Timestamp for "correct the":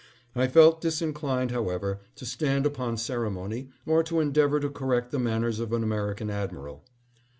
4.71-5.19